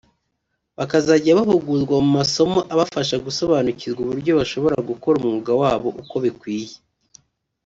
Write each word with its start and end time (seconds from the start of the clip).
bakazajya 0.77 1.37
bahugurwa 1.39 1.95
mu 2.05 2.11
masomo 2.19 2.59
abafasha 2.73 3.15
gusobanukirwa 3.25 3.99
uburyo 4.03 4.31
bashobora 4.39 4.77
gukora 4.89 5.15
umwuga 5.19 5.51
wabo 5.61 5.89
uko 6.01 6.15
bikwiye 6.23 6.73